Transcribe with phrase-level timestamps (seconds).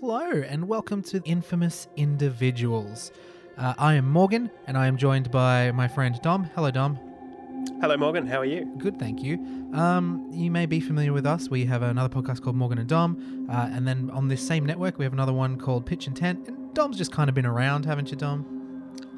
[0.00, 3.12] Hello, and welcome to Infamous Individuals.
[3.58, 6.44] Uh, I am Morgan, and I am joined by my friend Dom.
[6.54, 6.98] Hello, Dom.
[7.80, 8.26] Hello, Morgan.
[8.26, 8.64] How are you?
[8.78, 9.34] Good, thank you.
[9.74, 11.50] Um, you may be familiar with us.
[11.50, 14.98] We have another podcast called Morgan and Dom, uh, and then on this same network,
[14.98, 16.48] we have another one called Pitch and Tent.
[16.48, 18.61] And Dom's just kind of been around, haven't you, Dom?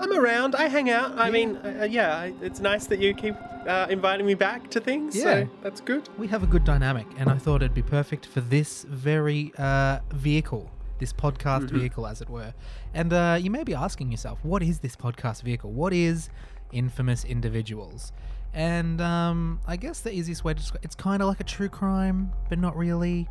[0.01, 0.55] I'm around.
[0.55, 1.19] I hang out.
[1.19, 1.31] I Yeah.
[1.33, 3.37] mean, uh, uh, yeah, it's nice that you keep
[3.67, 5.17] uh, inviting me back to things.
[5.17, 5.23] Yeah.
[5.23, 6.09] So that's good.
[6.19, 10.01] We have a good dynamic, and I thought it'd be perfect for this very uh,
[10.12, 12.52] vehicle, this podcast vehicle, as it were.
[12.93, 15.71] And uh, you may be asking yourself, what is this podcast vehicle?
[15.71, 16.29] What is
[16.73, 18.13] Infamous Individuals?
[18.52, 21.69] And um, I guess the easiest way to describe it's kind of like a true
[21.69, 23.29] crime, but not really.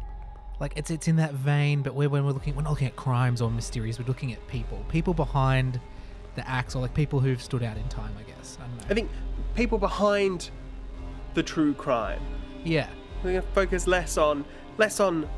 [0.59, 2.95] Like it's it's in that vein, but we're, when we're looking, we're not looking at
[2.95, 3.99] crimes or mysteries.
[3.99, 5.79] We're looking at people, people behind
[6.35, 8.13] the acts, or like people who've stood out in time.
[8.19, 8.57] I guess.
[8.59, 8.83] I don't know.
[8.89, 9.09] I think
[9.55, 10.49] people behind
[11.33, 12.21] the true crime.
[12.63, 12.89] Yeah.
[13.23, 14.45] We're gonna focus less on
[14.77, 15.29] less on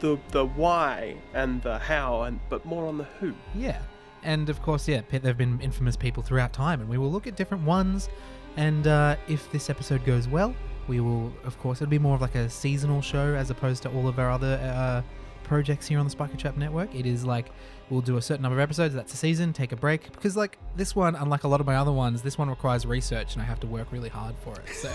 [0.00, 3.34] the the why and the how, and but more on the who.
[3.54, 3.80] Yeah.
[4.22, 7.26] And of course, yeah, there have been infamous people throughout time, and we will look
[7.26, 8.08] at different ones.
[8.56, 10.54] And uh, if this episode goes well,
[10.88, 13.90] we will, of course, it'll be more of like a seasonal show as opposed to
[13.90, 15.02] all of our other uh,
[15.46, 16.94] projects here on the Spiky Trap Network.
[16.94, 17.50] It is like
[17.88, 20.10] we'll do a certain number of episodes, that's a season, take a break.
[20.12, 23.34] Because, like, this one, unlike a lot of my other ones, this one requires research,
[23.34, 24.68] and I have to work really hard for it.
[24.74, 24.92] So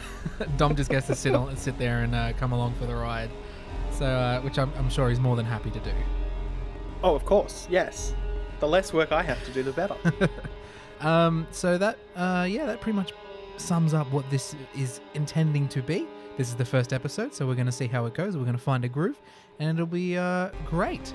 [0.56, 3.30] Dom just gets to sit, on, sit there and uh, come along for the ride.
[3.90, 5.92] So, uh, which I'm, I'm sure he's more than happy to do.
[7.02, 7.66] Oh, of course.
[7.68, 8.14] Yes.
[8.60, 9.96] The less work I have to do, the better.
[11.00, 13.12] Um, so that, uh, yeah, that pretty much
[13.56, 16.06] sums up what this is intending to be.
[16.38, 18.36] This is the first episode, so we're going to see how it goes.
[18.36, 19.20] We're going to find a groove,
[19.58, 21.12] and it'll be uh, great.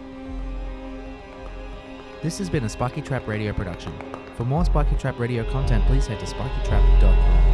[2.22, 3.94] This has been a Spiky Trap Radio production.
[4.36, 7.53] For more Spiky Trap Radio content, please head to spikytrap.com.